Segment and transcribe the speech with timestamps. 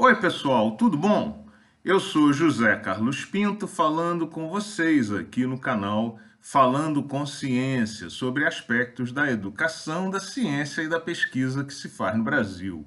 [0.00, 1.44] Oi, pessoal, tudo bom?
[1.84, 8.46] Eu sou José Carlos Pinto falando com vocês aqui no canal Falando com Ciência sobre
[8.46, 12.86] aspectos da educação, da ciência e da pesquisa que se faz no Brasil.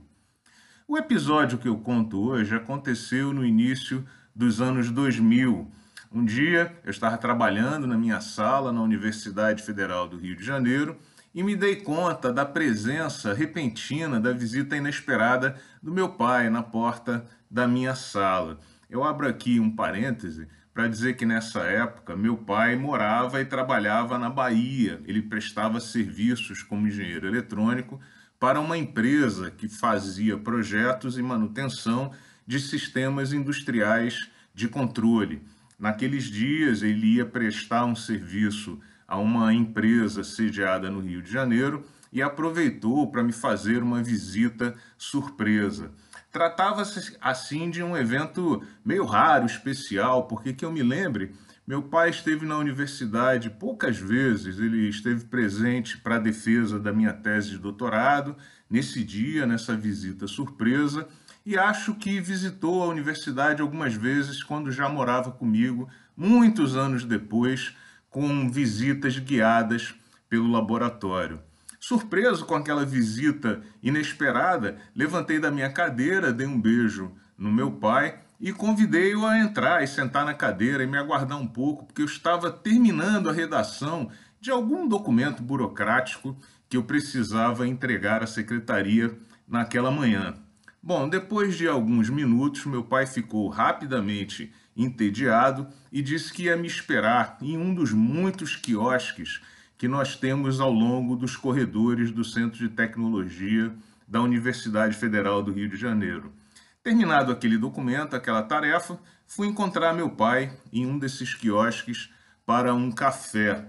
[0.88, 5.70] O episódio que eu conto hoje aconteceu no início dos anos 2000.
[6.14, 10.98] Um dia eu estava trabalhando na minha sala na Universidade Federal do Rio de Janeiro
[11.34, 17.26] e me dei conta da presença repentina, da visita inesperada do meu pai na porta
[17.50, 18.60] da minha sala.
[18.90, 24.18] Eu abro aqui um parêntese para dizer que nessa época meu pai morava e trabalhava
[24.18, 25.02] na Bahia.
[25.06, 28.00] Ele prestava serviços como engenheiro eletrônico
[28.40, 32.12] para uma empresa que fazia projetos e manutenção
[32.46, 35.42] de sistemas industriais de controle.
[35.80, 38.80] Naqueles dias ele ia prestar um serviço
[39.12, 41.84] a uma empresa sediada no Rio de Janeiro
[42.14, 45.92] e aproveitou para me fazer uma visita surpresa.
[46.32, 51.36] Tratava-se assim de um evento meio raro, especial, porque que eu me lembre,
[51.68, 57.12] meu pai esteve na universidade poucas vezes, ele esteve presente para a defesa da minha
[57.12, 58.38] tese de doutorado,
[58.70, 61.06] nesse dia, nessa visita surpresa,
[61.46, 67.76] e acho que visitou a universidade algumas vezes quando já morava comigo, muitos anos depois,
[68.12, 69.96] com visitas guiadas
[70.30, 71.40] pelo laboratório.
[71.80, 78.20] Surpreso com aquela visita inesperada, levantei da minha cadeira, dei um beijo no meu pai
[78.40, 82.06] e convidei-o a entrar e sentar na cadeira e me aguardar um pouco, porque eu
[82.06, 86.38] estava terminando a redação de algum documento burocrático
[86.70, 90.36] que eu precisava entregar à secretaria naquela manhã.
[90.84, 96.68] Bom, depois de alguns minutos, meu pai ficou rapidamente entediado e disse que ia me
[96.68, 99.42] esperar em um dos muitos quiosques
[99.78, 103.72] que nós temos ao longo dos corredores do Centro de Tecnologia
[104.08, 106.34] da Universidade Federal do Rio de Janeiro.
[106.82, 112.10] Terminado aquele documento, aquela tarefa, fui encontrar meu pai em um desses quiosques
[112.44, 113.68] para um café.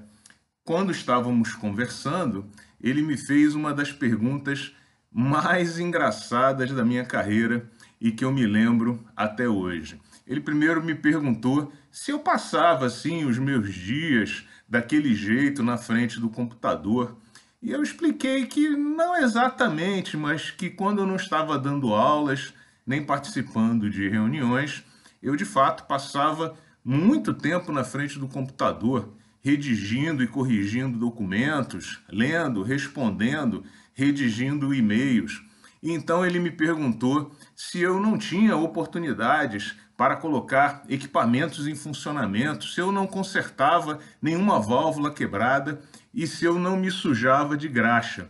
[0.64, 2.46] Quando estávamos conversando,
[2.80, 4.74] ele me fez uma das perguntas
[5.12, 7.68] mais engraçadas da minha carreira
[8.00, 10.00] e que eu me lembro até hoje.
[10.27, 16.18] Ele primeiro me perguntou se eu passava assim os meus dias daquele jeito na frente
[16.18, 17.17] do computador.
[17.61, 22.55] E eu expliquei que não exatamente, mas que quando eu não estava dando aulas,
[22.86, 24.83] nem participando de reuniões,
[25.23, 29.12] eu de fato passava muito tempo na frente do computador,
[29.42, 35.42] redigindo e corrigindo documentos, lendo, respondendo, redigindo e-mails.
[35.83, 42.80] Então ele me perguntou se eu não tinha oportunidades para colocar equipamentos em funcionamento, se
[42.80, 45.80] eu não consertava nenhuma válvula quebrada
[46.14, 48.29] e se eu não me sujava de graxa.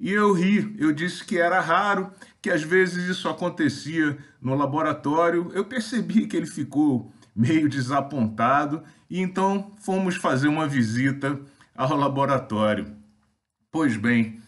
[0.00, 2.10] E eu ri, eu disse que era raro,
[2.40, 5.50] que às vezes isso acontecia no laboratório.
[5.52, 11.40] Eu percebi que ele ficou meio desapontado e então fomos fazer uma visita
[11.74, 12.96] ao laboratório.
[13.70, 14.40] Pois bem,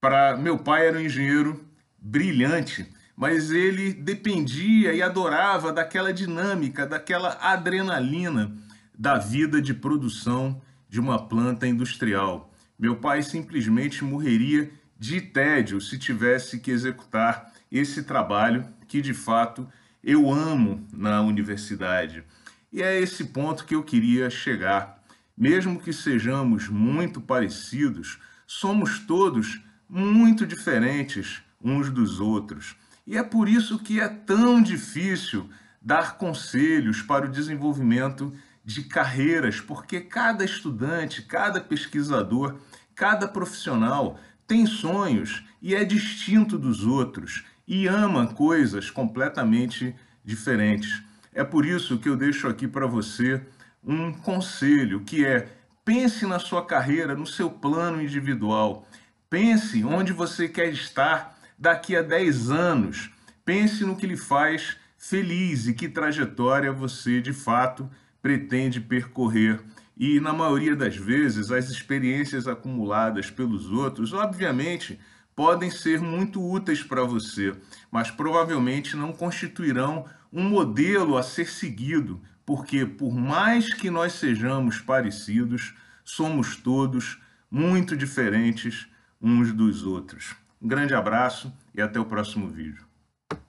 [0.00, 1.64] para meu pai era um engenheiro
[1.98, 2.86] brilhante,
[3.16, 8.52] mas ele dependia e adorava daquela dinâmica, daquela adrenalina
[8.96, 12.52] da vida de produção de uma planta industrial.
[12.78, 19.68] Meu pai simplesmente morreria de tédio se tivesse que executar esse trabalho que de fato
[20.02, 22.24] eu amo na universidade.
[22.72, 25.02] E é esse ponto que eu queria chegar.
[25.36, 32.76] Mesmo que sejamos muito parecidos, somos todos muito diferentes uns dos outros.
[33.06, 35.48] E é por isso que é tão difícil
[35.80, 38.32] dar conselhos para o desenvolvimento
[38.64, 42.58] de carreiras, porque cada estudante, cada pesquisador,
[42.94, 51.02] cada profissional tem sonhos e é distinto dos outros e ama coisas completamente diferentes.
[51.38, 53.40] É por isso que eu deixo aqui para você
[53.84, 55.48] um conselho que é
[55.84, 58.88] pense na sua carreira, no seu plano individual.
[59.30, 63.10] Pense onde você quer estar daqui a 10 anos.
[63.44, 67.88] Pense no que lhe faz feliz e que trajetória você de fato
[68.20, 69.60] pretende percorrer.
[69.96, 74.98] E na maioria das vezes, as experiências acumuladas pelos outros, obviamente,
[75.36, 77.54] podem ser muito úteis para você,
[77.92, 84.80] mas provavelmente não constituirão um modelo a ser seguido, porque por mais que nós sejamos
[84.80, 87.20] parecidos, somos todos
[87.50, 88.88] muito diferentes
[89.20, 90.34] uns dos outros.
[90.60, 92.87] Um grande abraço e até o próximo vídeo.